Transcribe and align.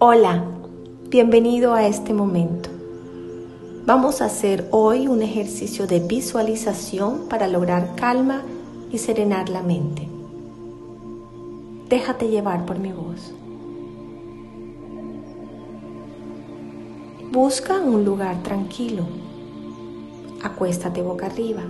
Hola, 0.00 0.44
bienvenido 1.08 1.74
a 1.74 1.84
este 1.84 2.14
momento. 2.14 2.70
Vamos 3.84 4.22
a 4.22 4.26
hacer 4.26 4.68
hoy 4.70 5.08
un 5.08 5.22
ejercicio 5.22 5.88
de 5.88 5.98
visualización 5.98 7.26
para 7.28 7.48
lograr 7.48 7.96
calma 7.96 8.42
y 8.92 8.98
serenar 8.98 9.48
la 9.48 9.60
mente. 9.60 10.08
Déjate 11.88 12.28
llevar 12.28 12.64
por 12.64 12.78
mi 12.78 12.92
voz. 12.92 13.34
Busca 17.32 17.80
un 17.80 18.04
lugar 18.04 18.40
tranquilo. 18.44 19.02
Acuéstate 20.44 21.02
boca 21.02 21.26
arriba. 21.26 21.64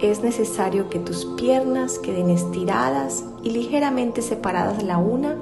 Es 0.00 0.24
necesario 0.24 0.90
que 0.90 0.98
tus 0.98 1.26
piernas 1.36 2.00
queden 2.00 2.28
estiradas 2.28 3.24
y 3.44 3.50
ligeramente 3.50 4.20
separadas 4.20 4.82
la 4.82 4.98
una 4.98 5.36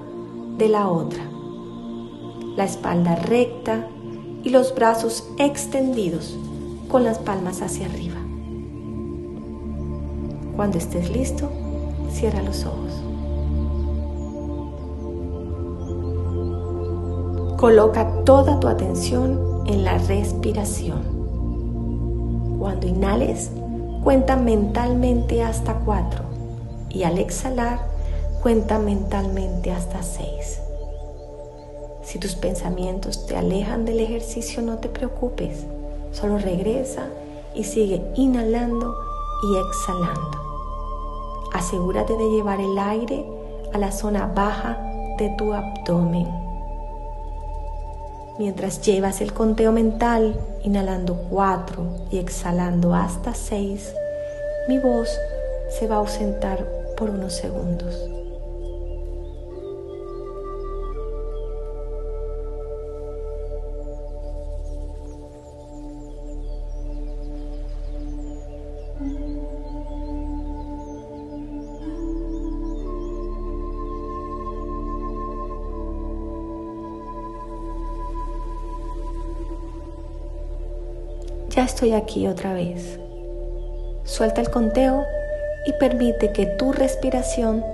de 0.59 0.69
la 0.69 0.89
otra. 0.89 1.25
La 2.57 2.65
espalda 2.65 3.17
recta 3.17 3.89
y 4.43 4.51
los 4.51 4.75
brazos 4.75 5.29
extendidos 5.39 6.37
con 6.89 7.05
las 7.05 7.19
palmas 7.19 7.63
hacia 7.63 7.87
arriba. 7.87 8.17
Cuando 10.57 10.79
estés 10.79 11.11
listo, 11.11 11.51
cierra 12.11 12.43
los 12.43 12.65
ojos. 12.65 12.93
Coloca 17.57 18.25
toda 18.25 18.61
tu 18.61 18.69
atención 18.69 19.65
en 19.67 19.85
la 19.85 19.99
respiración. 19.99 21.03
Cuando 22.59 22.87
inhales, 22.87 23.51
cuenta 24.05 24.37
mentalmente 24.37 25.43
hasta 25.43 25.75
cuatro 25.81 26.25
y 26.91 27.03
al 27.03 27.19
exhalar, 27.19 27.94
Cuenta 28.45 28.79
mentalmente 28.79 29.71
hasta 29.71 30.03
seis. 30.03 30.61
Si 32.03 32.19
tus 32.19 32.35
pensamientos 32.35 33.25
te 33.25 33.39
alejan 33.39 33.87
del 33.87 34.01
ejercicio, 34.01 34.61
no 34.61 34.81
te 34.81 34.91
preocupes. 34.91 35.65
Solo 36.13 36.37
regresa 36.37 37.07
y 37.55 37.65
sigue 37.65 38.03
inhalando 38.17 38.95
y 39.45 39.67
exhalando. 39.67 40.39
Asegúrate 41.55 42.19
de 42.19 42.31
llevar 42.33 42.61
el 42.61 42.79
aire 42.79 43.25
a 43.73 43.79
la 43.79 43.91
zona 43.91 44.27
baja 44.27 44.79
de 45.17 45.35
tu 45.39 45.55
abdomen. 45.55 46.29
Mientras 48.39 48.83
llevas 48.83 49.23
el 49.23 49.33
conteo 49.33 49.73
mental, 49.73 50.39
inhalando 50.63 51.17
cuatro 51.31 51.87
y 52.11 52.19
exhalando 52.19 52.95
hasta 52.95 53.33
seis, 53.33 53.95
mi 54.69 54.79
voz 54.79 55.09
se 55.79 55.89
va 55.89 55.95
a 55.95 56.01
ausentar 56.01 56.63
por 56.99 57.09
unos 57.09 57.33
segundos. 57.33 58.14
Ya 81.55 81.63
estoy 81.63 81.93
aquí 81.93 82.27
otra 82.27 82.53
vez. 82.53 82.99
Suelta 84.03 84.41
el 84.41 84.51
conteo 84.51 85.05
y 85.67 85.73
permite 85.75 86.33
que 86.33 86.47
tu 86.47 86.73
respiración 86.73 87.65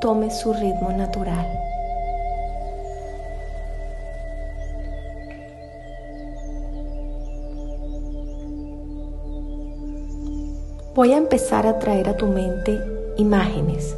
tome 0.00 0.32
su 0.32 0.52
ritmo 0.52 0.90
natural. 0.90 1.46
Voy 10.96 11.12
a 11.12 11.16
empezar 11.18 11.68
a 11.68 11.78
traer 11.78 12.08
a 12.08 12.16
tu 12.16 12.26
mente 12.26 12.80
imágenes. 13.16 13.94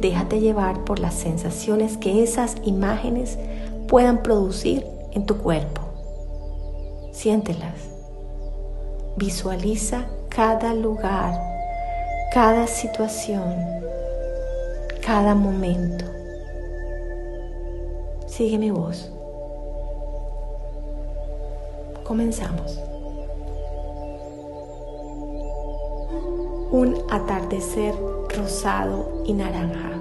Déjate 0.00 0.40
llevar 0.40 0.84
por 0.84 0.98
las 0.98 1.14
sensaciones 1.14 1.96
que 1.96 2.24
esas 2.24 2.56
imágenes 2.64 3.38
puedan 3.86 4.24
producir 4.24 4.84
en 5.12 5.24
tu 5.24 5.38
cuerpo. 5.38 5.82
Siéntelas. 7.12 7.97
Visualiza 9.18 10.06
cada 10.28 10.72
lugar, 10.72 11.34
cada 12.32 12.68
situación, 12.68 13.52
cada 15.04 15.34
momento. 15.34 16.04
Sigue 18.28 18.58
mi 18.58 18.70
voz. 18.70 19.10
Comenzamos. 22.04 22.78
Un 26.70 27.02
atardecer 27.10 27.96
rosado 28.36 29.24
y 29.26 29.32
naranja. 29.32 29.97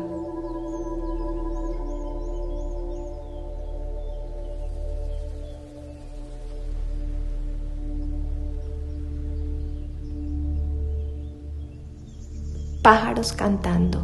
Cantando. 13.26 14.04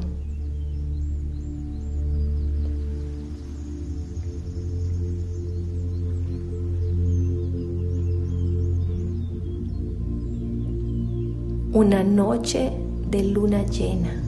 Una 11.73 12.03
noche 12.03 12.72
de 13.09 13.23
luna 13.23 13.63
llena. 13.68 14.19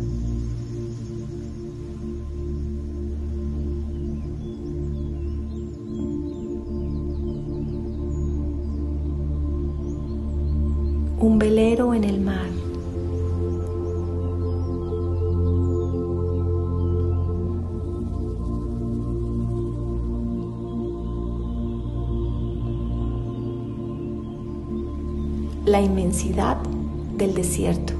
Un 11.19 11.39
velero 11.39 11.95
en 11.95 12.03
el 12.03 12.21
mar. 12.21 12.54
La 25.65 25.81
inmensidad 25.81 26.57
del 27.17 27.33
desierto. 27.33 27.93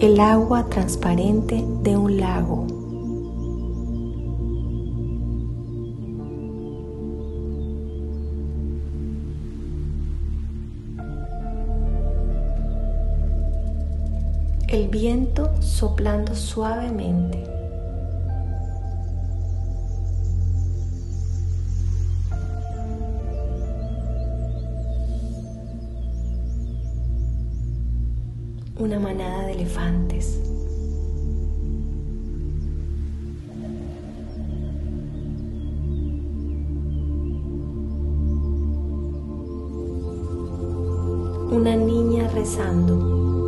El 0.00 0.20
agua 0.20 0.64
transparente 0.66 1.64
de 1.82 1.96
un 1.96 2.18
lago. 2.18 2.77
El 14.68 14.88
viento 14.88 15.50
soplando 15.62 16.34
suavemente. 16.34 17.42
Una 28.78 29.00
manada 29.00 29.46
de 29.46 29.52
elefantes. 29.52 30.38
Una 41.50 41.74
niña 41.74 42.28
rezando. 42.28 43.47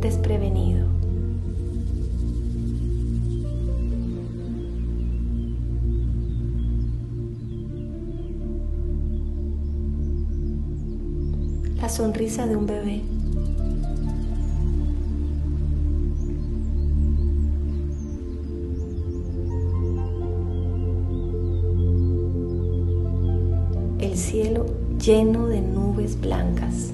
desprevenido. 0.00 0.86
La 11.80 11.88
sonrisa 11.88 12.46
de 12.46 12.56
un 12.56 12.66
bebé. 12.66 13.02
El 24.00 24.16
cielo 24.16 24.66
lleno 25.02 25.46
de 25.46 25.60
nubes 25.60 26.20
blancas. 26.20 26.92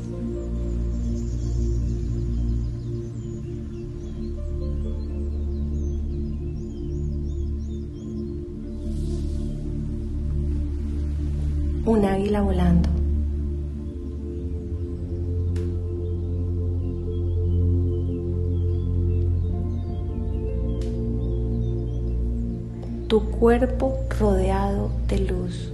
Un 11.87 12.03
águila 12.07 12.41
volando. 12.41 12.89
Tu 23.07 23.21
cuerpo 23.33 23.99
rodeado 24.19 24.91
de 25.09 25.19
luz. 25.19 25.71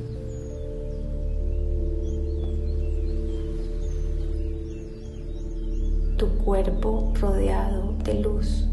Tu 6.17 6.29
cuerpo 6.45 7.13
rodeado 7.21 7.95
de 8.05 8.15
luz. 8.15 8.69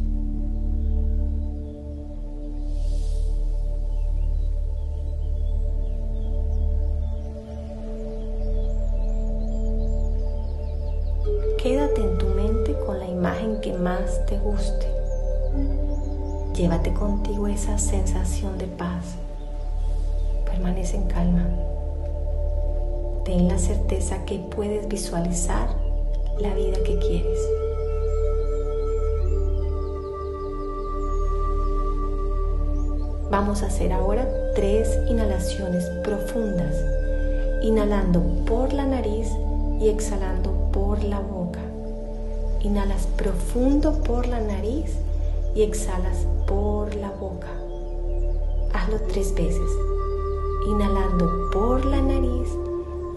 Más 13.73 14.25
te 14.25 14.37
guste. 14.37 14.87
Llévate 16.53 16.93
contigo 16.93 17.47
esa 17.47 17.77
sensación 17.77 18.57
de 18.57 18.65
paz. 18.65 19.15
Permanece 20.45 20.97
en 20.97 21.07
calma. 21.07 21.47
Ten 23.25 23.47
la 23.47 23.57
certeza 23.57 24.25
que 24.25 24.39
puedes 24.39 24.87
visualizar 24.87 25.69
la 26.39 26.53
vida 26.53 26.77
que 26.85 26.97
quieres. 26.99 27.39
Vamos 33.29 33.61
a 33.61 33.67
hacer 33.67 33.91
ahora 33.91 34.27
tres 34.55 34.97
inhalaciones 35.09 35.83
profundas, 36.03 36.75
inhalando 37.61 38.21
por 38.45 38.71
la 38.71 38.85
nariz 38.85 39.29
y 39.79 39.89
exhalando 39.89 40.71
por 40.71 41.03
la 41.03 41.19
boca. 41.19 41.66
Inhalas 42.61 43.07
profundo 43.15 44.01
por 44.03 44.27
la 44.27 44.41
nariz 44.41 44.97
y 45.55 45.61
exhalas 45.61 46.25
por 46.47 46.95
la 46.95 47.11
boca. 47.11 47.47
Hazlo 48.73 48.99
tres 49.07 49.33
veces, 49.33 49.69
inhalando 50.67 51.49
por 51.51 51.85
la 51.85 52.01
nariz 52.01 52.49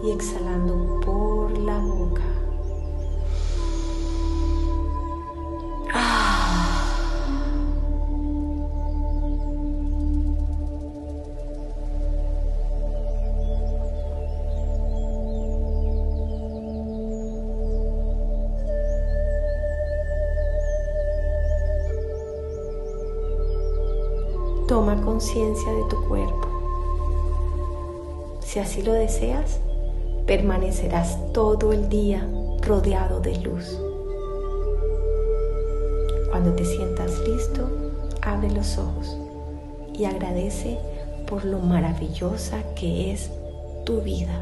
y 0.03 0.11
exhalando 0.11 0.99
por 1.01 1.57
la 1.57 1.79
boca. 1.79 2.40
Toma 24.71 24.95
conciencia 25.01 25.69
de 25.73 25.83
tu 25.89 26.01
cuerpo. 26.07 26.47
Si 28.39 28.57
así 28.57 28.81
lo 28.81 28.93
deseas, 28.93 29.59
permanecerás 30.25 31.17
todo 31.33 31.73
el 31.73 31.89
día 31.89 32.25
rodeado 32.61 33.19
de 33.19 33.37
luz. 33.39 33.77
Cuando 36.29 36.53
te 36.53 36.63
sientas 36.63 37.19
listo, 37.27 37.67
abre 38.21 38.49
los 38.49 38.77
ojos 38.77 39.17
y 39.93 40.05
agradece 40.05 40.79
por 41.27 41.43
lo 41.43 41.59
maravillosa 41.59 42.63
que 42.73 43.11
es 43.11 43.29
tu 43.83 43.99
vida. 43.99 44.41